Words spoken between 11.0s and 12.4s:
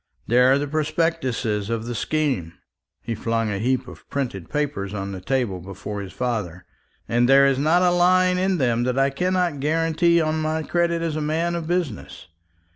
as a man of business.